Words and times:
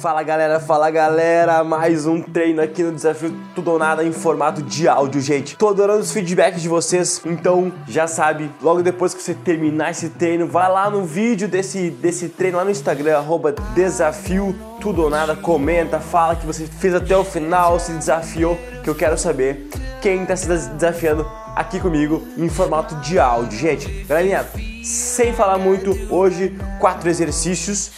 Fala 0.00 0.22
galera, 0.22 0.60
fala 0.60 0.88
galera, 0.92 1.64
mais 1.64 2.06
um 2.06 2.22
treino 2.22 2.62
aqui 2.62 2.84
no 2.84 2.92
Desafio 2.92 3.34
Tudo 3.52 3.72
ou 3.72 3.78
Nada 3.80 4.04
em 4.04 4.12
formato 4.12 4.62
de 4.62 4.86
áudio, 4.86 5.20
gente. 5.20 5.56
Tô 5.56 5.70
adorando 5.70 5.98
os 5.98 6.12
feedbacks 6.12 6.62
de 6.62 6.68
vocês, 6.68 7.20
então 7.26 7.72
já 7.88 8.06
sabe, 8.06 8.48
logo 8.62 8.80
depois 8.80 9.12
que 9.12 9.20
você 9.20 9.34
terminar 9.34 9.90
esse 9.90 10.10
treino, 10.10 10.46
vai 10.46 10.70
lá 10.70 10.88
no 10.88 11.04
vídeo 11.04 11.48
desse, 11.48 11.90
desse 11.90 12.28
treino 12.28 12.58
lá 12.58 12.64
no 12.64 12.70
Instagram, 12.70 13.18
arroba 13.18 13.52
Desafio 13.74 14.54
Tudo 14.80 15.02
ou 15.02 15.10
Nada, 15.10 15.34
comenta, 15.34 15.98
fala 15.98 16.36
que 16.36 16.46
você 16.46 16.64
fez 16.66 16.94
até 16.94 17.16
o 17.16 17.24
final, 17.24 17.80
se 17.80 17.90
desafiou, 17.90 18.56
que 18.84 18.88
eu 18.88 18.94
quero 18.94 19.18
saber 19.18 19.68
quem 20.00 20.24
tá 20.24 20.36
se 20.36 20.46
desafiando 20.46 21.28
aqui 21.56 21.80
comigo 21.80 22.22
em 22.36 22.48
formato 22.48 22.94
de 23.00 23.18
áudio, 23.18 23.58
gente. 23.58 24.04
Galerinha, 24.04 24.46
sem 24.84 25.32
falar 25.32 25.58
muito, 25.58 25.90
hoje 26.08 26.56
quatro 26.78 27.10
exercícios 27.10 27.90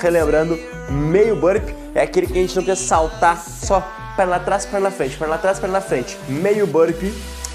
relembrando, 0.00 0.58
meio 0.92 1.36
burp 1.36 1.68
é 1.94 2.02
aquele 2.02 2.26
que 2.26 2.38
a 2.38 2.42
gente 2.42 2.54
não 2.54 2.62
precisa 2.62 2.88
saltar 2.88 3.42
só 3.42 3.80
perna 4.16 4.36
atrás, 4.36 4.64
perna 4.64 4.88
na 4.88 4.94
frente, 4.94 5.16
perna 5.16 5.34
atrás, 5.34 5.58
perna 5.58 5.74
na 5.74 5.80
frente. 5.80 6.16
Meio 6.28 6.66
burp. 6.66 7.02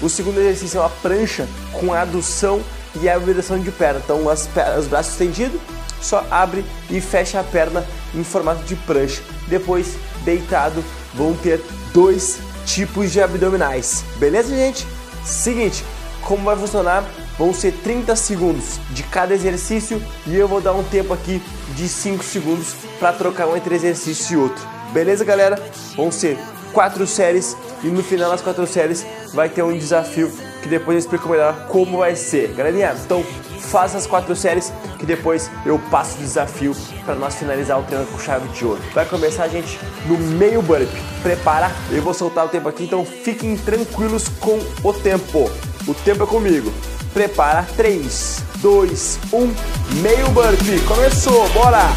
O 0.00 0.08
segundo 0.08 0.38
exercício 0.38 0.78
é 0.78 0.80
uma 0.80 0.90
prancha 0.90 1.48
com 1.72 1.92
adução 1.92 2.62
e 3.00 3.08
abdução 3.08 3.58
de 3.58 3.70
perna. 3.70 4.00
Então, 4.02 4.28
as, 4.28 4.48
os 4.78 4.86
braços 4.86 5.12
estendidos, 5.12 5.60
só 6.00 6.24
abre 6.30 6.64
e 6.88 7.00
fecha 7.00 7.40
a 7.40 7.44
perna 7.44 7.84
em 8.14 8.22
formato 8.22 8.62
de 8.62 8.76
prancha. 8.76 9.22
Depois, 9.48 9.96
deitado, 10.24 10.84
vão 11.14 11.34
ter 11.34 11.60
dois 11.92 12.38
tipos 12.64 13.10
de 13.12 13.20
abdominais. 13.20 14.04
Beleza, 14.18 14.54
gente? 14.54 14.86
Seguinte, 15.24 15.84
como 16.22 16.44
vai 16.44 16.56
funcionar? 16.56 17.04
Vão 17.38 17.54
ser 17.54 17.72
30 17.84 18.16
segundos 18.16 18.80
de 18.90 19.04
cada 19.04 19.32
exercício 19.32 20.02
e 20.26 20.34
eu 20.34 20.48
vou 20.48 20.60
dar 20.60 20.72
um 20.72 20.82
tempo 20.82 21.14
aqui 21.14 21.40
de 21.76 21.88
5 21.88 22.24
segundos 22.24 22.74
para 22.98 23.12
trocar 23.12 23.46
um 23.46 23.56
entre 23.56 23.76
exercício 23.76 24.34
e 24.34 24.42
outro. 24.42 24.66
Beleza, 24.92 25.24
galera? 25.24 25.62
Vão 25.94 26.10
ser 26.10 26.36
quatro 26.72 27.06
séries 27.06 27.56
e 27.84 27.86
no 27.86 28.02
final 28.02 28.30
das 28.30 28.40
quatro 28.40 28.66
séries 28.66 29.06
vai 29.32 29.48
ter 29.48 29.62
um 29.62 29.76
desafio 29.76 30.30
que 30.62 30.68
depois 30.68 30.96
eu 30.96 30.98
explico 30.98 31.28
melhor 31.28 31.68
como 31.68 31.98
vai 31.98 32.16
ser. 32.16 32.48
Galerinha, 32.54 32.92
então 33.04 33.24
faça 33.60 33.96
as 33.96 34.06
quatro 34.06 34.34
séries 34.34 34.72
que 34.98 35.06
depois 35.06 35.48
eu 35.64 35.78
passo 35.90 36.16
o 36.16 36.20
desafio 36.20 36.74
para 37.04 37.14
nós 37.14 37.36
finalizar 37.36 37.78
o 37.78 37.84
treino 37.84 38.06
com 38.06 38.18
chave 38.18 38.48
de 38.48 38.64
ouro. 38.64 38.80
Vai 38.92 39.04
começar, 39.04 39.46
gente, 39.46 39.78
no 40.06 40.18
meio 40.18 40.60
burp. 40.60 40.88
Prepara, 41.22 41.70
eu 41.90 42.02
vou 42.02 42.12
soltar 42.12 42.46
o 42.46 42.48
tempo 42.48 42.68
aqui, 42.68 42.84
então 42.84 43.04
fiquem 43.04 43.56
tranquilos 43.56 44.28
com 44.40 44.58
o 44.82 44.92
tempo. 44.92 45.48
O 45.86 45.94
tempo 45.94 46.24
é 46.24 46.26
comigo. 46.26 46.72
Prepara 47.12 47.66
3, 47.76 48.42
2, 48.56 49.18
1, 49.32 49.54
meio 50.00 50.28
burpee. 50.30 50.80
Começou, 50.86 51.48
bora! 51.50 51.88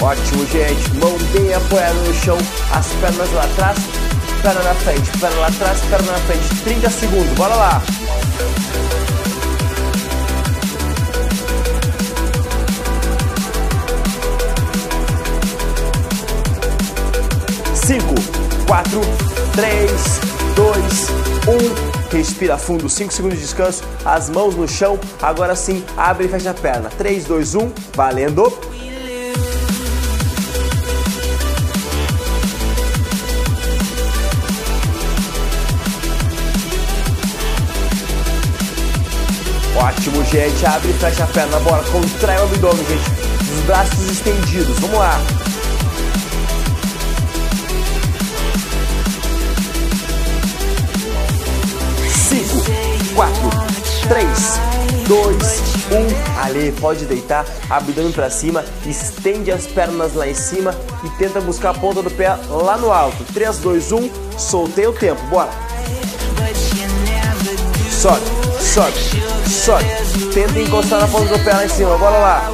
Ótimo, 0.00 0.46
gente. 0.46 0.94
Mão 0.98 1.16
bem 1.32 1.52
apoiada 1.54 1.94
no 1.94 2.14
chão, 2.14 2.38
as 2.72 2.86
pernas 3.00 3.32
lá 3.32 3.44
atrás, 3.44 3.78
perna 4.42 4.62
na 4.62 4.74
frente, 4.74 5.10
perna 5.18 5.36
lá 5.40 5.46
atrás, 5.48 5.80
perna 5.90 6.12
na 6.12 6.18
frente. 6.18 6.62
30 6.62 6.90
segundos, 6.90 7.32
bora 7.34 7.54
lá! 7.54 7.82
Cinco, 17.74 18.14
quatro, 18.66 19.00
3, 19.56 19.90
2, 20.54 20.76
1. 22.12 22.14
Respira 22.14 22.58
fundo, 22.58 22.90
5 22.90 23.10
segundos 23.10 23.38
de 23.38 23.44
descanso, 23.44 23.82
as 24.04 24.28
mãos 24.28 24.54
no 24.54 24.68
chão. 24.68 25.00
Agora 25.22 25.56
sim, 25.56 25.82
abre 25.96 26.26
e 26.26 26.28
fecha 26.28 26.50
a 26.50 26.54
perna. 26.54 26.90
3, 26.98 27.24
2, 27.24 27.54
1, 27.54 27.72
valendo. 27.94 28.42
Ótimo, 39.74 40.22
gente. 40.26 40.66
Abre 40.66 40.90
e 40.90 40.94
fecha 40.94 41.24
a 41.24 41.26
perna. 41.28 41.58
Bora, 41.60 41.82
contrai 41.84 42.38
o 42.38 42.42
abdômen, 42.42 42.84
gente. 42.84 43.10
Os 43.58 43.64
braços 43.64 44.10
estendidos. 44.10 44.78
Vamos 44.80 44.98
lá. 44.98 45.18
3, 54.08 54.60
2, 55.08 55.36
1. 55.90 56.42
Ali, 56.42 56.72
pode 56.80 57.04
deitar, 57.06 57.44
abdômen 57.68 58.12
para 58.12 58.30
cima, 58.30 58.64
estende 58.86 59.50
as 59.50 59.66
pernas 59.66 60.14
lá 60.14 60.28
em 60.28 60.34
cima 60.34 60.74
e 61.04 61.10
tenta 61.18 61.40
buscar 61.40 61.70
a 61.70 61.74
ponta 61.74 62.02
do 62.02 62.10
pé 62.10 62.36
lá 62.48 62.76
no 62.76 62.92
alto. 62.92 63.24
3, 63.32 63.58
2, 63.58 63.92
1. 63.92 64.10
Soltei 64.38 64.86
o 64.86 64.92
tempo, 64.92 65.20
bora. 65.26 65.50
Sobe, 67.90 68.26
sobe, 68.60 68.96
sobe. 69.48 69.84
Tenta 70.32 70.60
encostar 70.60 71.00
na 71.00 71.08
ponta 71.08 71.36
do 71.36 71.44
pé 71.44 71.52
lá 71.52 71.64
em 71.64 71.68
cima, 71.68 71.98
bora 71.98 72.18
lá. 72.18 72.52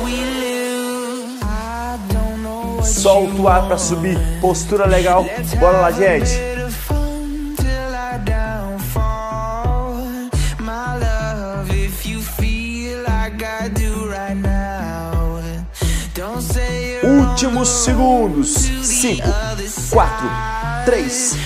Solta 2.82 3.34
o 3.40 3.48
ar 3.48 3.66
para 3.66 3.78
subir, 3.78 4.18
postura 4.40 4.86
legal. 4.86 5.24
Bora 5.58 5.78
lá, 5.78 5.90
gente. 5.90 6.51
Últimos 17.42 17.68
segundos. 17.68 18.50
5, 18.84 19.28
4, 19.90 20.30
3, 20.84 21.36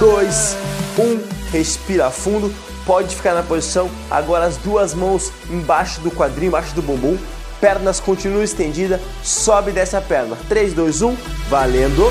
2, 0.00 0.56
1. 0.98 1.20
Respira 1.52 2.10
fundo. 2.10 2.52
Pode 2.84 3.14
ficar 3.14 3.34
na 3.34 3.42
posição. 3.44 3.88
Agora 4.10 4.46
as 4.46 4.56
duas 4.56 4.94
mãos 4.94 5.30
embaixo 5.48 6.00
do 6.00 6.10
quadril, 6.10 6.48
embaixo 6.48 6.74
do 6.74 6.82
bumbum. 6.82 7.16
Pernas 7.60 8.00
continuam 8.00 8.42
estendidas. 8.42 9.00
Sobe 9.22 9.70
e 9.70 9.74
desce 9.74 9.94
a 9.94 10.00
perna. 10.00 10.36
3, 10.48 10.72
2, 10.72 11.02
1. 11.02 11.16
Valendo. 11.48 12.02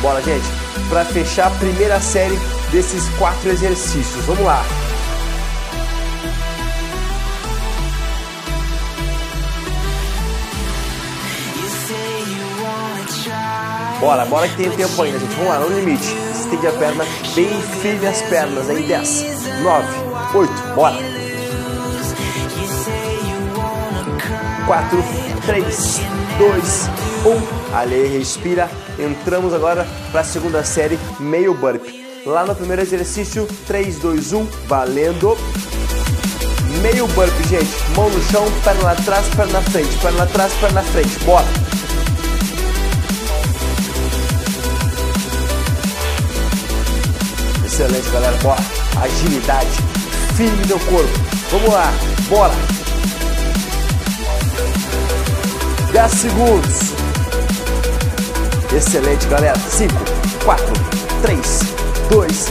Bora, 0.00 0.22
gente. 0.22 0.46
Para 0.88 1.04
fechar 1.04 1.48
a 1.48 1.58
primeira 1.58 2.00
série 2.00 2.38
desses 2.72 3.06
quatro 3.18 3.50
exercícios. 3.50 4.24
Vamos 4.24 4.42
lá. 4.42 4.64
Bora, 14.04 14.26
bora 14.26 14.46
que 14.46 14.56
tem 14.56 14.70
tempo 14.70 15.00
ainda, 15.00 15.18
gente. 15.18 15.34
Vamos 15.34 15.48
lá, 15.48 15.60
no 15.60 15.68
limite. 15.74 16.14
Estende 16.30 16.66
a 16.66 16.72
perna, 16.72 17.06
bem 17.34 17.48
firme 17.80 18.06
as 18.06 18.20
pernas. 18.20 18.68
Aí 18.68 18.82
10, 18.86 19.24
9, 19.62 19.86
8, 20.34 20.52
bora. 20.74 20.96
4, 24.66 25.04
3, 25.46 26.00
2, 26.36 26.90
1. 27.72 27.74
Ali, 27.74 28.18
respira. 28.18 28.68
Entramos 28.98 29.54
agora 29.54 29.86
para 30.12 30.20
a 30.20 30.24
segunda 30.24 30.62
série, 30.62 30.98
meio 31.18 31.54
burp. 31.54 31.86
Lá 32.26 32.44
no 32.44 32.54
primeiro 32.54 32.82
exercício, 32.82 33.48
3, 33.66 34.00
2, 34.00 34.34
1, 34.34 34.46
valendo. 34.66 35.34
Meio 36.82 37.06
burp, 37.06 37.32
gente. 37.48 37.74
Mão 37.96 38.10
no 38.10 38.22
chão, 38.24 38.44
perna 38.62 38.90
atrás, 38.90 39.26
perna 39.34 39.52
na 39.54 39.62
frente, 39.62 39.96
perna 39.96 40.24
atrás, 40.24 40.52
perna 40.60 40.82
na 40.82 40.88
frente. 40.88 41.18
Bora. 41.20 41.73
Excelente, 47.74 48.08
galera. 48.10 48.36
Bora. 48.36 48.60
Agilidade. 49.02 49.68
Firme 50.36 50.64
meu 50.68 50.78
corpo. 50.78 51.10
Vamos 51.50 51.74
lá. 51.74 51.92
Bora. 52.28 52.54
10 55.90 56.12
segundos. 56.12 56.92
Excelente, 58.72 59.26
galera. 59.26 59.58
5, 59.58 59.92
4, 60.44 60.66
3, 61.22 61.60
2, 62.10 62.48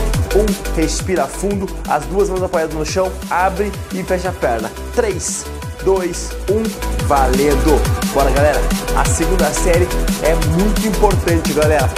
1. 0.76 0.76
Respira 0.76 1.26
fundo. 1.26 1.74
As 1.88 2.04
duas 2.04 2.28
mãos 2.28 2.42
apoiadas 2.42 2.74
no 2.74 2.84
chão. 2.84 3.10
Abre 3.30 3.72
e 3.94 4.02
fecha 4.02 4.28
a 4.28 4.32
perna. 4.32 4.70
3, 4.94 5.46
2, 5.86 6.30
1. 6.50 7.06
Valendo. 7.06 7.80
Bora, 8.12 8.30
galera. 8.30 8.60
A 8.94 9.06
segunda 9.06 9.50
série 9.54 9.88
é 10.22 10.34
muito 10.54 10.86
importante, 10.86 11.54
galera. 11.54 11.88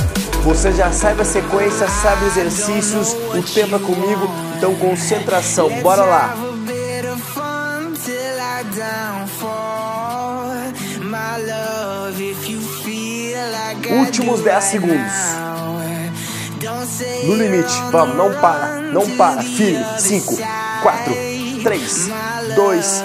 Você 0.47 0.71
já 0.71 0.93
sabe 0.93 1.23
a 1.23 1.25
sequência, 1.25 1.89
sabe 1.89 2.25
os 2.25 2.37
exercícios, 2.37 3.15
o 3.35 3.43
tempo 3.53 3.75
é 3.75 3.79
comigo, 3.81 4.31
então 4.57 4.77
concentração, 4.77 5.69
bora 5.83 6.05
lá. 6.05 6.37
Últimos 13.91 14.41
10 14.43 14.65
segundos. 14.65 15.13
No 17.25 17.35
limite, 17.35 17.75
vamos, 17.91 18.17
não 18.17 18.33
para, 18.41 18.83
não 18.83 19.17
para, 19.17 19.43
firme. 19.43 19.85
5, 19.99 20.37
4, 20.81 21.15
3, 21.65 22.09
2, 22.55 23.05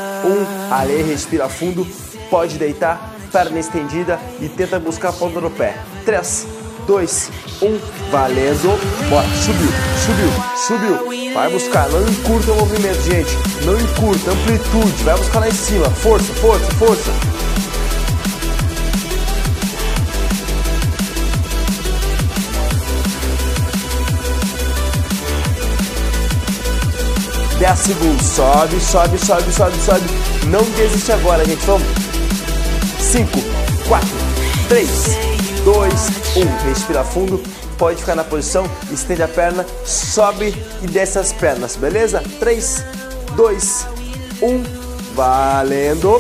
1. 0.70 0.74
Ali, 0.76 1.02
respira 1.02 1.50
fundo, 1.50 1.88
pode 2.30 2.60
deitar, 2.60 3.16
perna 3.32 3.58
estendida 3.58 4.20
e 4.40 4.48
tenta 4.48 4.80
buscar 4.80 5.10
a 5.10 5.14
ponta 5.14 5.42
do 5.42 5.50
pé. 5.50 5.76
3, 6.06 6.51
2, 6.88 7.32
1, 7.62 7.80
valendo. 8.12 8.80
Bora, 9.10 9.28
subiu, 9.44 9.70
subiu, 10.06 10.32
subiu. 10.68 11.34
Vai 11.34 11.50
buscar, 11.50 11.90
não 11.90 12.08
encurta 12.08 12.52
o 12.52 12.56
movimento, 12.56 13.02
gente. 13.04 13.38
Não 13.66 13.80
encurta, 13.80 14.32
amplitude. 14.32 15.04
Vai 15.04 15.18
buscar 15.18 15.40
lá 15.40 15.48
em 15.48 15.52
cima. 15.52 15.90
Força, 15.90 16.34
força, 16.34 16.72
força. 16.74 17.12
Dez 27.60 27.80
segundos. 27.80 28.26
Sobe, 28.26 28.80
sobe, 28.80 29.18
sobe, 29.20 29.54
sobe, 29.54 29.78
sobe. 29.78 30.06
Não 30.48 30.64
desiste 30.72 31.12
agora, 31.12 31.46
gente. 31.46 31.64
Vamos. 31.66 31.88
5, 33.00 33.40
4, 33.88 34.10
3, 34.70 34.90
2, 35.66 36.21
1. 36.36 36.70
Respira 36.70 37.04
fundo. 37.04 37.42
Pode 37.78 38.00
ficar 38.00 38.16
na 38.16 38.24
posição. 38.24 38.66
Estende 38.92 39.24
a 39.24 39.28
perna. 39.28 39.66
Sobe 39.86 40.56
e 40.82 40.88
desce 40.88 41.20
as 41.20 41.34
pernas. 41.34 41.76
Beleza? 41.76 42.24
3, 42.40 42.84
2, 43.36 43.88
1. 44.42 44.64
Valendo. 45.16 46.18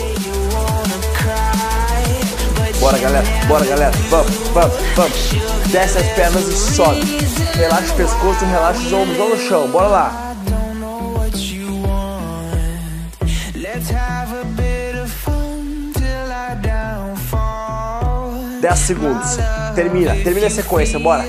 Bora, 2.79 2.97
galera. 2.97 3.25
Bora, 3.47 3.65
galera. 3.65 3.91
Vamos, 4.09 4.31
vamos, 4.53 4.75
vamos. 4.95 5.71
Desce 5.71 5.99
as 5.99 6.07
pernas 6.13 6.47
e 6.47 6.75
sobe. 6.75 7.01
Relaxa 7.53 7.93
o 7.93 7.95
pescoço, 7.95 8.45
relaxa 8.45 8.79
os 8.79 8.93
ombros. 8.93 9.17
Vamos 9.17 9.39
no 9.39 9.47
chão. 9.47 9.67
Bora 9.69 9.87
lá. 9.87 10.27
10 18.61 18.79
segundos. 18.79 19.37
Termina, 19.75 20.15
termina 20.15 20.47
a 20.47 20.49
sequência, 20.49 20.99
bora. 20.99 21.23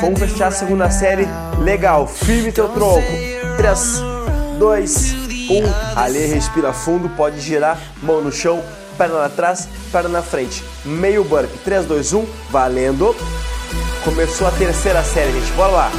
Vamos 0.00 0.20
fechar 0.20 0.48
a 0.48 0.50
segunda 0.50 0.90
série. 0.90 1.26
Legal, 1.58 2.06
firme 2.06 2.52
teu 2.52 2.68
tronco. 2.68 3.02
3, 3.56 4.02
2, 4.58 5.14
1. 5.50 5.98
Ali, 5.98 6.26
respira 6.26 6.72
fundo, 6.72 7.08
pode 7.10 7.40
girar, 7.40 7.78
mão 8.02 8.20
no 8.20 8.30
chão, 8.30 8.62
perna 8.96 9.24
atrás, 9.24 9.68
perna 9.90 10.08
na 10.08 10.22
frente. 10.22 10.64
Meio 10.84 11.24
burp. 11.24 11.50
3, 11.64 11.86
2, 11.86 12.12
1. 12.12 12.26
Valendo. 12.50 13.14
Começou 14.04 14.46
a 14.46 14.50
terceira 14.52 15.02
série, 15.02 15.32
gente. 15.32 15.52
Bora 15.52 15.72
lá. 15.72 15.90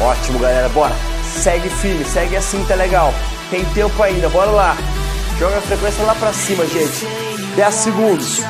Ótimo, 0.00 0.38
galera, 0.38 0.68
bora. 0.68 1.07
Segue 1.38 1.70
firme, 1.70 2.04
segue 2.04 2.36
assim, 2.36 2.64
tá 2.64 2.74
legal. 2.74 3.14
Tem 3.48 3.64
tempo 3.66 4.02
ainda, 4.02 4.28
bora 4.28 4.50
lá. 4.50 4.76
Joga 5.38 5.58
a 5.58 5.60
frequência 5.60 6.04
lá 6.04 6.14
pra 6.16 6.32
cima, 6.32 6.66
gente. 6.66 7.06
10 7.54 7.74
segundos. 7.74 8.42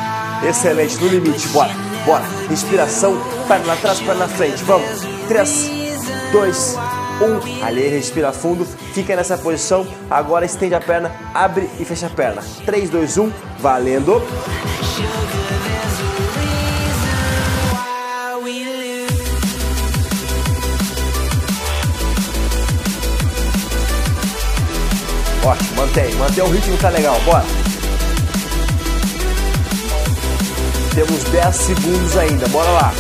Excelente, 0.43 0.97
no 0.97 1.09
limite, 1.09 1.49
bora, 1.49 1.71
bora. 2.07 2.25
Respiração, 2.49 3.21
perna 3.47 3.75
atrás, 3.75 4.01
perna 4.01 4.27
na 4.27 4.29
frente. 4.29 4.65
Vamos. 4.65 4.89
3, 5.29 5.71
2, 6.33 6.77
1. 7.61 7.65
Ali, 7.65 7.89
respira 7.89 8.33
fundo, 8.33 8.67
fica 8.95 9.15
nessa 9.15 9.37
posição. 9.37 9.87
Agora 10.11 10.47
estende 10.47 10.75
a 10.75 10.81
perna, 10.81 11.13
abre 11.35 11.69
e 11.79 11.85
fecha 11.85 12.07
a 12.07 12.11
perna. 12.11 12.43
3, 12.65 12.89
2, 12.89 13.19
1. 13.19 13.33
Valendo. 13.59 14.23
Mantém, 25.79 26.13
mantém 26.17 26.43
o 26.43 26.51
ritmo, 26.51 26.77
tá 26.79 26.89
legal, 26.89 27.21
bora. 27.21 27.45
Temos 30.93 31.23
10 31.23 31.55
segundos 31.55 32.17
ainda, 32.17 32.49
bora 32.49 32.69
lá. 32.71 32.93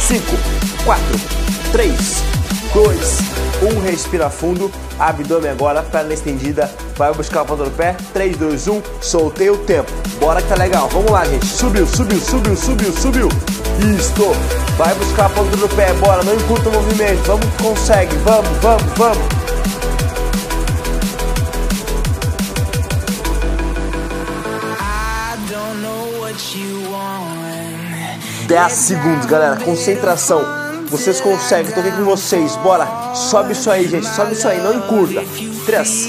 Cinco, 0.00 0.36
quatro, 0.84 1.20
três, 1.70 2.22
dois, 2.72 3.18
um. 3.62 3.80
Respira 3.80 4.30
fundo. 4.30 4.70
Abdômen 4.98 5.50
agora, 5.50 5.82
perna 5.82 6.14
estendida. 6.14 6.70
Vai 6.96 7.12
buscar 7.12 7.42
a 7.42 7.44
ponta 7.44 7.64
do 7.64 7.70
pé. 7.70 7.96
3, 8.12 8.36
2, 8.36 8.68
1. 8.68 8.82
Soltei 9.00 9.50
o 9.50 9.58
tempo. 9.58 9.90
Bora 10.18 10.40
que 10.42 10.48
tá 10.48 10.54
legal. 10.54 10.88
Vamos 10.88 11.10
lá, 11.10 11.24
gente. 11.24 11.46
Subiu, 11.46 11.86
subiu, 11.86 12.20
subiu, 12.20 12.56
subiu, 12.56 12.92
subiu. 12.92 13.28
Isto. 13.78 14.32
Vai 14.76 14.94
buscar 14.94 15.26
a 15.26 15.28
ponta 15.30 15.56
do 15.56 15.68
pé. 15.68 15.92
Bora, 15.94 16.22
não 16.22 16.34
encurta 16.34 16.68
o 16.68 16.72
movimento. 16.72 17.22
Vamos 17.24 17.46
que 17.46 17.62
consegue. 17.62 18.16
Vamos, 18.18 18.50
vamos, 18.60 18.92
vamos. 18.96 19.40
Dez 28.46 28.72
segundos, 28.72 29.26
galera. 29.26 29.56
Concentração. 29.56 30.42
Vocês 30.88 31.20
conseguem. 31.20 31.72
Tô 31.72 31.80
aqui 31.80 31.92
com 31.92 32.04
vocês. 32.04 32.56
Bora. 32.56 33.14
Sobe 33.14 33.52
isso 33.52 33.70
aí, 33.70 33.86
gente. 33.86 34.08
Sobe 34.08 34.32
isso 34.32 34.48
aí. 34.48 34.58
Não 34.58 34.74
encurta. 34.74 35.22
3, 35.64 36.08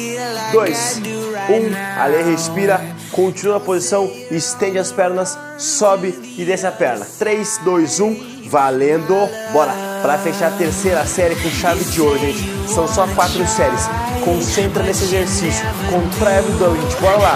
2, 0.52 1.02
1. 1.50 2.02
Ali 2.02 2.24
respira. 2.24 2.82
Continua 3.12 3.56
na 3.56 3.60
posição. 3.60 4.12
Estende 4.30 4.80
as 4.80 4.92
pernas. 4.92 5.38
Sobe 5.58 6.18
e 6.38 6.46
desce 6.46 6.66
a 6.66 6.72
perna. 6.72 7.06
3, 7.20 7.60
2, 7.64 8.00
1. 8.00 8.50
Valendo. 8.50 9.16
Bora. 9.52 9.74
Para 10.02 10.18
fechar 10.18 10.48
a 10.48 10.58
terceira 10.58 11.06
série 11.06 11.36
com 11.36 11.50
chave 11.50 11.84
de 11.86 12.02
ouro, 12.02 12.18
gente. 12.18 12.44
São 12.68 12.88
só 12.88 13.08
quatro 13.08 13.46
séries. 13.48 13.88
Concentra 14.26 14.84
nesse 14.84 15.04
exercício. 15.04 15.66
Contrai 15.90 16.38
o 16.38 16.40
abdômen. 16.40 16.82
Bora 17.00 17.18
lá. 17.18 17.36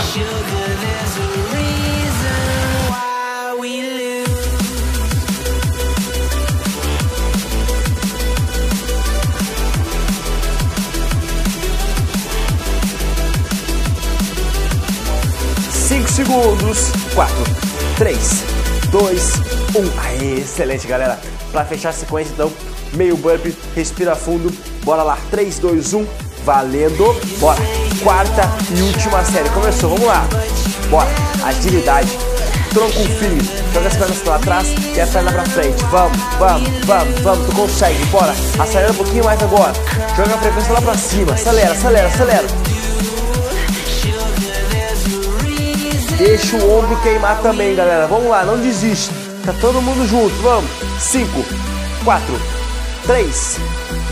Segundos. 16.16 16.92
Quatro, 17.14 17.44
três, 17.98 18.44
dois, 18.90 19.34
um. 19.76 20.00
Aê, 20.00 20.40
excelente, 20.40 20.88
galera. 20.88 21.20
Para 21.52 21.66
fechar 21.66 21.90
a 21.90 21.94
sequência, 21.94 22.32
então, 22.32 22.52
meio 22.94 23.18
burp, 23.18 23.46
respira 23.76 24.16
fundo. 24.16 24.52
Bora 24.84 25.04
lá. 25.04 25.18
3, 25.32 25.60
2, 25.60 25.94
1. 25.94 26.06
Valendo. 26.46 27.16
Bora. 27.40 27.60
Quarta 28.04 28.44
e 28.72 28.82
última 28.82 29.24
série. 29.26 29.50
Começou, 29.50 29.90
vamos 29.90 30.06
lá. 30.06 30.26
Bora. 30.90 31.10
Agilidade. 31.44 32.10
Tronco 32.72 33.04
firme. 33.20 33.42
Joga 33.74 33.88
as 33.88 33.96
pernas 33.96 34.18
para 34.20 34.40
trás 34.40 34.68
e 34.96 35.02
a 35.02 35.08
perna 35.08 35.32
para 35.32 35.46
frente. 35.46 35.84
Vamos, 35.86 36.18
vamos, 36.38 36.70
vamos, 36.86 37.20
vamos. 37.22 37.46
Tu 37.48 37.56
consegue. 37.56 38.06
Bora. 38.06 38.34
Acelera 38.60 38.92
um 38.92 38.96
pouquinho 38.96 39.24
mais 39.24 39.42
agora. 39.42 39.74
Joga 40.16 40.36
a 40.36 40.38
frequência 40.38 40.74
lá 40.74 40.82
para 40.82 40.98
cima. 40.98 41.34
Acelera, 41.34 41.72
acelera, 41.72 42.08
acelera. 42.08 42.65
Deixa 46.18 46.56
o 46.56 46.80
ombro 46.80 46.96
queimar 47.02 47.42
também, 47.42 47.76
galera. 47.76 48.08
Vamos 48.08 48.30
lá, 48.30 48.46
não 48.46 48.58
desiste. 48.58 49.12
Tá 49.46 49.54
todo 49.60 49.82
mundo 49.82 50.08
junto, 50.08 50.34
vamos. 50.36 50.72
5, 50.98 51.28
4, 52.06 52.26
3, 53.06 53.58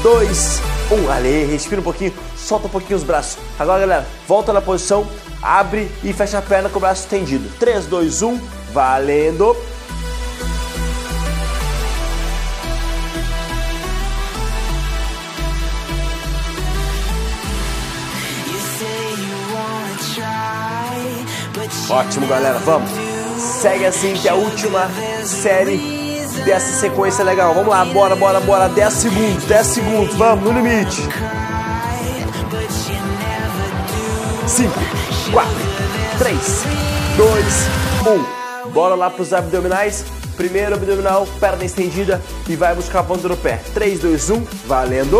2, 0.04 0.62
1. 0.92 1.12
Ali, 1.12 1.46
respira 1.46 1.80
um 1.80 1.84
pouquinho, 1.84 2.14
solta 2.36 2.68
um 2.68 2.70
pouquinho 2.70 2.98
os 2.98 3.04
braços. 3.04 3.38
Agora, 3.58 3.80
galera, 3.80 4.06
volta 4.28 4.52
na 4.52 4.62
posição, 4.62 5.08
abre 5.42 5.90
e 6.04 6.12
fecha 6.12 6.40
a 6.40 6.42
perna 6.42 6.68
com 6.68 6.78
o 6.78 6.82
braço 6.82 7.04
estendido. 7.04 7.50
3, 7.58 7.86
2, 7.86 8.22
1, 8.22 8.40
valendo. 8.74 9.56
Ótimo, 21.94 22.26
galera, 22.26 22.58
vamos. 22.58 22.90
Segue 23.38 23.86
assim 23.86 24.14
que 24.16 24.28
é 24.28 24.32
a 24.32 24.34
última 24.34 24.90
série 25.24 25.78
dessa 26.44 26.80
sequência 26.80 27.24
legal. 27.24 27.54
Vamos 27.54 27.70
lá, 27.70 27.86
bora, 27.86 28.16
bora, 28.16 28.40
bora. 28.40 28.68
10 28.68 28.94
segundos, 28.94 29.44
10 29.44 29.68
segundos, 29.68 30.16
vamos, 30.16 30.44
no 30.44 30.60
limite. 30.60 31.04
5, 34.48 34.74
4, 35.32 35.54
3, 36.18 36.64
2, 37.16 37.46
1. 38.66 38.72
Bora 38.72 38.96
lá 38.96 39.12
para 39.12 39.22
os 39.22 39.32
abdominais. 39.32 40.04
Primeiro 40.36 40.74
abdominal, 40.74 41.28
perna 41.40 41.64
estendida 41.64 42.20
e 42.50 42.56
vai 42.56 42.74
buscar 42.74 43.02
a 43.02 43.04
ponta 43.04 43.30
do 43.30 43.38
pé. 43.38 43.62
3, 43.72 44.00
2, 44.00 44.30
1, 44.32 44.44
valendo. 44.66 45.20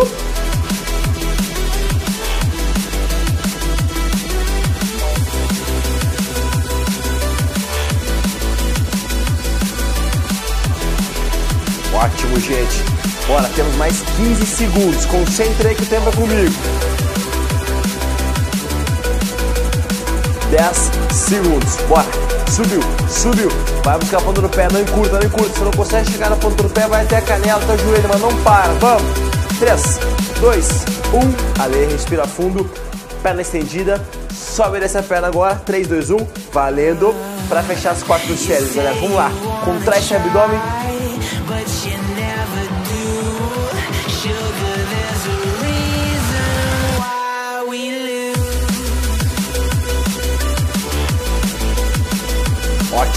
Ótimo, 12.04 12.38
gente. 12.38 12.84
Bora, 13.26 13.48
temos 13.56 13.74
mais 13.76 14.02
15 14.18 14.44
segundos. 14.44 15.06
Concentre 15.06 15.68
aí 15.68 15.74
que 15.74 15.84
o 15.84 15.86
tempo 15.86 16.10
é 16.10 16.12
comigo. 16.12 16.52
10 20.50 20.90
segundos. 21.10 21.76
Bora. 21.88 22.04
Subiu, 22.50 22.80
subiu. 23.08 23.48
Vai 23.82 23.98
buscar 23.98 24.18
a 24.18 24.20
ponta 24.20 24.42
do 24.42 24.48
pé, 24.50 24.68
não 24.70 24.82
encurta, 24.82 25.18
não 25.18 25.26
encurta. 25.26 25.58
Se 25.58 25.64
não 25.64 25.70
consegue 25.70 26.12
chegar 26.12 26.28
na 26.28 26.36
ponta 26.36 26.62
do 26.62 26.68
pé, 26.68 26.86
vai 26.86 27.04
até 27.04 27.16
a 27.16 27.22
canela, 27.22 27.62
até 27.62 27.72
o 27.72 27.78
joelho, 27.78 28.08
mas 28.08 28.20
não 28.20 28.42
para. 28.42 28.74
Vamos. 28.74 29.02
3, 29.58 30.00
2, 30.40 30.68
1. 31.58 31.62
Ale, 31.62 31.86
respira 31.86 32.26
fundo. 32.26 32.70
Perna 33.22 33.40
estendida. 33.40 34.06
Sobe 34.30 34.78
dessa 34.78 35.02
perna 35.02 35.28
agora. 35.28 35.54
3, 35.56 35.88
2, 35.88 36.10
1. 36.10 36.16
Valendo. 36.52 37.14
Para 37.48 37.62
fechar 37.62 37.92
as 37.92 38.02
quatro 38.02 38.36
séries, 38.36 38.74
galera. 38.74 38.94
Vamos 38.96 39.16
lá. 39.16 39.30
Contrai 39.64 40.00
esse 40.00 40.14
abdômen. 40.14 40.60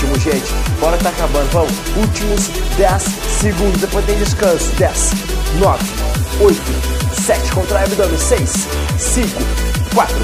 Ótimo, 0.08 0.20
gente. 0.20 0.54
Bora 0.80 0.98
tá 0.98 1.10
acabando. 1.10 1.50
Vamos. 1.52 1.72
Últimos 1.98 2.48
10 2.78 3.04
segundos. 3.42 3.82
Depois 3.82 4.06
tem 4.06 4.18
descanso. 4.18 4.72
10, 4.78 5.12
9, 5.60 5.84
8, 6.42 6.62
7. 7.26 7.52
Contrai 7.52 7.84
o 7.84 7.88
abdômen. 7.88 8.18
6, 8.18 8.68
5, 8.98 9.30
4, 9.94 10.16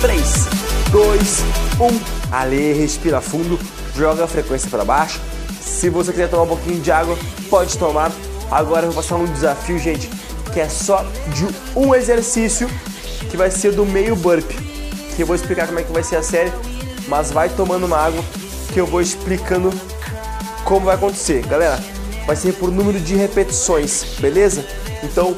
3, 0.00 0.46
2, 0.90 1.38
1. 1.80 2.34
Ali, 2.34 2.72
respira 2.72 3.20
fundo. 3.20 3.58
Joga 3.96 4.24
a 4.24 4.26
frequência 4.26 4.68
para 4.68 4.84
baixo. 4.84 5.20
Se 5.60 5.88
você 5.88 6.10
quiser 6.10 6.28
tomar 6.28 6.42
um 6.44 6.48
pouquinho 6.48 6.80
de 6.80 6.90
água, 6.90 7.16
pode 7.48 7.78
tomar. 7.78 8.10
Agora 8.50 8.86
eu 8.86 8.92
vou 8.92 9.02
passar 9.02 9.16
um 9.16 9.26
desafio, 9.26 9.78
gente, 9.78 10.10
que 10.52 10.60
é 10.60 10.68
só 10.68 11.04
de 11.28 11.46
um 11.76 11.94
exercício, 11.94 12.68
que 13.30 13.36
vai 13.36 13.50
ser 13.50 13.72
do 13.72 13.86
meio 13.86 14.16
burp. 14.16 14.50
Que 15.14 15.22
eu 15.22 15.26
vou 15.26 15.36
explicar 15.36 15.66
como 15.66 15.78
é 15.78 15.82
que 15.82 15.92
vai 15.92 16.02
ser 16.02 16.16
a 16.16 16.22
série, 16.22 16.52
mas 17.06 17.30
vai 17.30 17.48
tomando 17.48 17.86
uma 17.86 17.98
água 17.98 18.24
que 18.72 18.80
eu 18.80 18.86
vou 18.86 19.00
explicando 19.00 19.70
como 20.64 20.86
vai 20.86 20.94
acontecer. 20.94 21.44
Galera, 21.46 21.78
vai 22.26 22.36
ser 22.36 22.52
por 22.54 22.70
número 22.70 23.00
de 23.00 23.16
repetições, 23.16 24.16
beleza? 24.20 24.64
Então, 25.02 25.34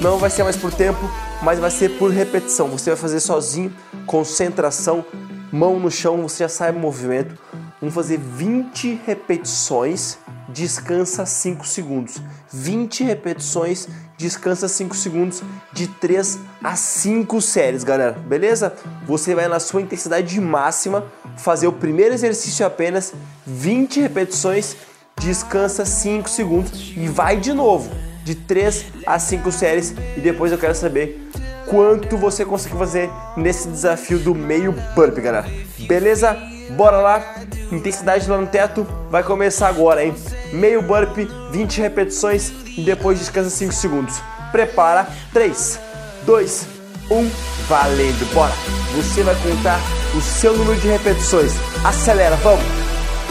não 0.00 0.18
vai 0.18 0.28
ser 0.30 0.42
mais 0.42 0.56
por 0.56 0.72
tempo, 0.72 0.98
mas 1.42 1.58
vai 1.58 1.70
ser 1.70 1.90
por 1.98 2.10
repetição. 2.10 2.68
Você 2.68 2.90
vai 2.90 2.98
fazer 2.98 3.20
sozinho, 3.20 3.72
concentração, 4.06 5.04
mão 5.52 5.78
no 5.78 5.90
chão, 5.90 6.22
você 6.22 6.44
já 6.44 6.48
sabe 6.48 6.76
o 6.76 6.80
movimento. 6.80 7.38
Vamos 7.80 7.94
fazer 7.94 8.18
20 8.18 9.00
repetições, 9.06 10.18
descansa 10.48 11.24
5 11.24 11.66
segundos. 11.66 12.20
20 12.52 13.04
repetições, 13.04 13.88
descansa 14.16 14.68
5 14.68 14.96
segundos, 14.96 15.42
de 15.72 15.86
3 15.86 16.38
a 16.62 16.74
5 16.74 17.40
séries, 17.40 17.84
galera. 17.84 18.12
Beleza? 18.12 18.72
Você 19.06 19.34
vai 19.34 19.48
na 19.48 19.60
sua 19.60 19.82
intensidade 19.82 20.40
máxima 20.40 21.04
fazer 21.36 21.66
o 21.66 21.72
primeiro 21.72 22.14
exercício 22.14 22.64
apenas 22.64 23.12
20 23.46 24.00
repetições, 24.00 24.76
descansa 25.20 25.84
5 25.84 26.28
segundos 26.28 26.92
e 26.96 27.08
vai 27.08 27.36
de 27.36 27.52
novo, 27.52 27.90
de 28.24 28.34
3 28.34 28.86
a 29.06 29.18
5 29.18 29.52
séries 29.52 29.94
e 30.16 30.20
depois 30.20 30.50
eu 30.50 30.58
quero 30.58 30.74
saber 30.74 31.30
quanto 31.66 32.16
você 32.16 32.44
conseguiu 32.44 32.78
fazer 32.78 33.10
nesse 33.36 33.68
desafio 33.68 34.18
do 34.18 34.34
meio 34.34 34.72
burp, 34.94 35.16
galera. 35.18 35.48
Beleza? 35.86 36.36
Bora 36.70 36.98
lá. 36.98 37.36
Intensidade 37.70 38.28
lá 38.28 38.38
no 38.38 38.46
teto 38.46 38.86
vai 39.10 39.22
começar 39.22 39.68
agora, 39.68 40.04
hein? 40.04 40.14
Meio 40.52 40.80
burp, 40.82 41.16
20 41.50 41.80
repetições 41.80 42.52
e 42.76 42.82
depois 42.82 43.18
descansa 43.18 43.50
5 43.50 43.72
segundos. 43.72 44.22
Prepara. 44.52 45.06
3, 45.32 45.80
2, 46.24 46.66
1, 47.10 47.30
valendo. 47.68 48.34
Bora. 48.34 48.52
Você 48.94 49.22
vai 49.22 49.34
contar 49.36 49.80
o 50.14 50.20
seu 50.20 50.56
número 50.56 50.80
de 50.80 50.88
repetições. 50.88 51.52
Acelera, 51.84 52.36
vamos. 52.36 52.64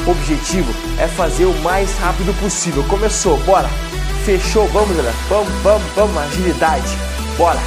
O 0.06 0.12
objetivo 0.12 0.72
é 1.00 1.08
fazer 1.08 1.46
o 1.46 1.54
mais 1.62 1.92
rápido 1.98 2.34
possível. 2.40 2.84
Começou, 2.84 3.38
bora. 3.40 3.70
Fechou, 4.24 4.68
vamos, 4.68 4.96
galera. 4.96 5.16
Vamos, 5.30 5.54
vamos, 5.62 5.88
vamos. 5.96 6.18
Agilidade. 6.18 6.98
Bora, 7.38 7.60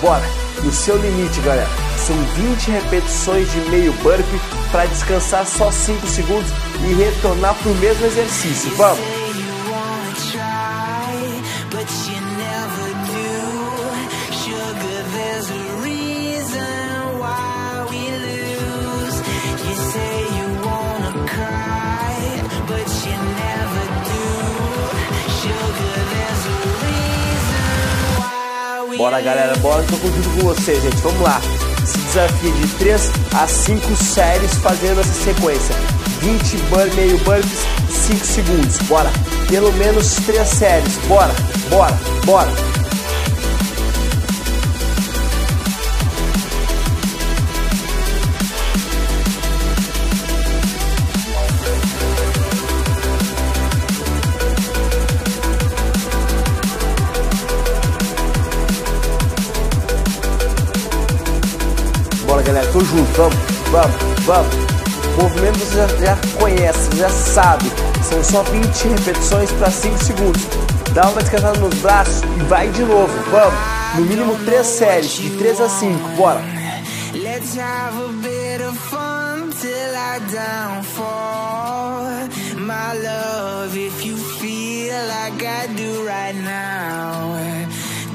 bora. 0.00 0.24
No 0.62 0.72
seu 0.72 0.96
limite, 0.96 1.40
galera. 1.40 1.68
São 1.98 2.16
20 2.16 2.70
repetições 2.70 3.50
de 3.50 3.58
meio 3.70 3.92
burp 3.94 4.26
para 4.70 4.86
descansar 4.86 5.46
só 5.46 5.70
5 5.70 6.06
segundos 6.06 6.50
e 6.88 6.94
retornar 6.94 7.54
para 7.54 7.72
o 7.72 7.74
mesmo 7.76 8.06
exercício. 8.06 8.74
Vamos! 8.76 9.19
Bora 29.00 29.18
galera, 29.22 29.56
bora, 29.56 29.82
tô 29.84 29.96
junto 29.96 30.28
com 30.30 30.54
vocês, 30.54 30.82
gente. 30.82 30.96
Vamos 30.96 31.22
lá 31.22 31.40
esse 31.82 31.98
desafio 31.98 32.52
de 32.52 32.68
3 32.74 33.10
a 33.32 33.48
5 33.48 33.96
séries 33.96 34.54
fazendo 34.56 35.00
essa 35.00 35.24
sequência. 35.24 35.74
20 36.20 36.56
burp, 36.68 36.94
meio 36.94 37.18
burpees, 37.18 37.60
5 37.88 38.26
segundos. 38.26 38.78
Bora. 38.86 39.10
Pelo 39.50 39.72
menos 39.72 40.14
3 40.26 40.48
séries. 40.48 40.96
Bora, 41.08 41.34
bora, 41.68 41.98
bora. 42.24 42.70
galera. 62.42 62.66
Tô 62.72 62.80
junto, 62.80 63.12
vamos, 63.16 63.36
vamos, 63.70 64.24
vamos. 64.24 64.54
O 65.18 65.22
movimento 65.22 65.58
você 65.58 65.76
já, 65.76 65.86
já 65.86 66.18
conhece, 66.38 66.96
já 66.96 67.08
sabe. 67.10 67.89
São 68.10 68.24
só 68.24 68.42
20 68.42 68.88
repetições 68.88 69.52
para 69.52 69.70
5 69.70 70.04
segundos. 70.04 70.42
Dá 70.92 71.08
uma 71.08 71.20
descansada 71.22 71.60
nos 71.60 71.74
braços 71.78 72.22
e 72.36 72.42
vai 72.48 72.68
de 72.68 72.82
novo. 72.82 73.12
Vamos. 73.30 73.54
No 73.94 74.04
mínimo 74.04 74.36
3 74.44 74.66
séries, 74.66 75.12
de 75.12 75.30
3 75.38 75.60
a 75.60 75.68
5. 75.68 76.08
Bora. 76.16 76.42
Let's 77.14 77.56
have 77.56 77.96
a 77.96 78.08
bit 78.20 78.62
of 78.62 78.76
fun 78.76 79.52
till 79.52 79.94
I 79.94 80.18
downfall. 80.32 82.00
My 82.56 82.94
love, 83.00 83.76
if 83.76 84.04
you 84.04 84.16
feel 84.16 84.96
like 85.06 85.44
I 85.44 85.68
do 85.68 86.04
right 86.04 86.34
now. 86.34 87.36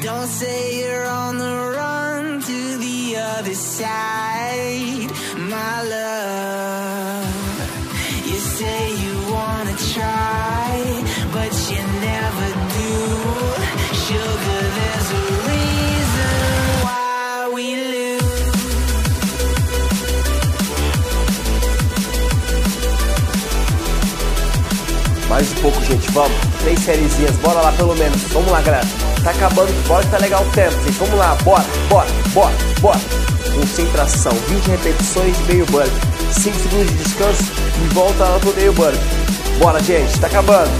Don't 0.02 0.28
say 0.28 0.82
you're 0.82 1.08
on 1.08 1.38
the 1.38 1.72
run 1.74 2.42
to 2.42 2.78
the 2.78 3.16
other 3.18 3.56
side, 3.56 5.10
my 5.38 5.82
love. 5.84 7.35
Try, 9.96 10.76
but 11.32 11.54
you 11.72 11.80
never 12.04 12.50
do. 12.76 12.92
Sugar, 14.04 14.64
there's 14.78 15.10
a 15.16 15.24
reason 15.48 16.36
why 16.84 17.50
we 17.56 17.66
lose. 17.94 18.52
Mais 25.30 25.50
um 25.52 25.56
pouco, 25.62 25.82
gente, 25.86 26.12
vamos. 26.12 26.38
Três 26.62 26.80
sériezinhas, 26.82 27.36
bora 27.38 27.62
lá 27.62 27.72
pelo 27.72 27.96
menos. 27.96 28.22
Vamos 28.34 28.52
lá, 28.52 28.62
galera. 28.62 28.86
Tá 29.24 29.32
acabando, 29.32 29.88
bora 29.88 30.04
que 30.04 30.12
tá 30.12 30.18
legal 30.18 30.44
o 30.44 30.52
tempo, 30.52 30.76
gente. 30.84 30.98
Vamos 31.00 31.18
lá, 31.18 31.36
bora, 31.44 31.66
bora, 31.90 32.10
bora, 32.34 32.54
bora. 32.82 33.00
Concentração, 33.56 34.34
20 34.50 34.66
repetições, 34.72 35.38
meio 35.48 35.66
burp. 35.68 35.90
5 36.32 36.58
segundos 36.58 36.88
de 36.90 36.96
descanso 36.96 37.44
e 37.82 37.94
volta 37.94 38.26
lá 38.26 38.40
pro 38.40 38.54
meio 38.56 38.74
burp. 38.74 39.15
Bora, 39.60 39.82
gente, 39.82 40.20
tá 40.20 40.28
acabando. 40.28 40.72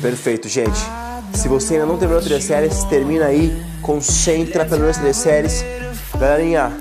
Perfeito, 0.00 0.48
gente. 0.48 0.78
Se 1.34 1.48
você 1.48 1.74
ainda 1.74 1.86
não 1.86 1.98
terminou 1.98 2.22
três 2.22 2.44
séries, 2.44 2.84
termina 2.84 3.26
aí, 3.26 3.60
concentra 3.82 4.64
pelo 4.64 4.82
menos 4.82 4.96
três 4.98 5.16
séries. 5.16 5.64
Galerinha, 6.18 6.72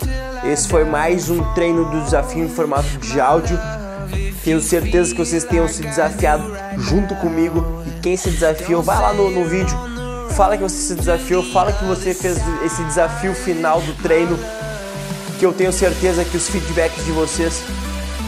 esse 0.44 0.68
foi 0.68 0.84
mais 0.84 1.30
um 1.30 1.42
treino 1.54 1.86
do 1.86 2.04
desafio 2.04 2.44
em 2.44 2.50
formato 2.50 2.88
de 3.00 3.20
áudio. 3.20 3.58
Tenho 4.44 4.62
certeza 4.62 5.12
que 5.12 5.18
vocês 5.18 5.44
tenham 5.44 5.68
se 5.68 5.82
desafiado 5.82 6.56
junto 6.78 7.16
comigo. 7.16 7.84
E 7.88 8.00
quem 8.02 8.16
se 8.16 8.30
desafiou, 8.30 8.84
vai 8.84 9.02
lá 9.02 9.12
no, 9.12 9.32
no 9.32 9.44
vídeo, 9.46 9.76
fala 10.36 10.58
que 10.58 10.64
você 10.64 10.76
se 10.76 10.96
desafiou, 10.96 11.42
fala 11.42 11.72
que 11.72 11.86
você 11.86 12.14
fez 12.14 12.38
esse 12.64 12.84
desafio 12.84 13.34
final 13.34 13.80
do 13.82 13.94
treino. 14.02 14.38
que 15.40 15.46
eu 15.46 15.52
tenho 15.52 15.72
certeza 15.72 16.24
que 16.24 16.38
os 16.38 16.48
feedbacks 16.48 17.04
de 17.04 17.12
vocês 17.12 17.62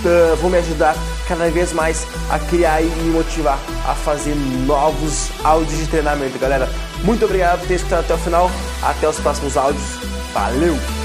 uh, 0.04 0.36
vão 0.38 0.50
me 0.50 0.58
ajudar 0.58 0.96
cada 1.28 1.50
vez 1.50 1.72
mais 1.72 2.06
a 2.30 2.38
criar 2.38 2.82
e 2.82 2.86
me 2.86 3.12
motivar 3.12 3.58
a 3.88 3.94
fazer 3.94 4.36
novos 4.66 5.30
áudios 5.44 5.80
de 5.80 5.88
treinamento, 5.88 6.38
galera. 6.38 6.70
Muito 7.04 7.26
obrigado 7.26 7.60
por 7.60 7.68
ter 7.68 7.76
escutado 7.76 8.02
até 8.02 8.14
o 8.14 8.18
final. 8.18 8.52
Até 8.82 9.08
os 9.08 9.20
próximos 9.20 9.56
áudios. 9.56 9.86
Valeu! 10.34 10.97